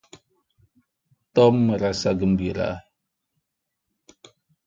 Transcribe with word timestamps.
Tom 1.37 1.55
merasa 1.67 2.11
gembira. 2.19 2.69